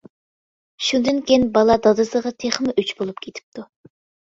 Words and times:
شۇندىن 0.85 1.19
كېيىن 1.27 1.45
بالا 1.59 1.77
دادىسىغا 1.85 2.33
تېخىمۇ 2.47 2.77
ئۆچ 2.79 2.97
بولۇپ 3.05 3.25
كېتىپتۇ. 3.29 3.71